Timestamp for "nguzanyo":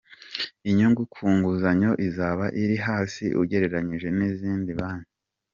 1.35-1.91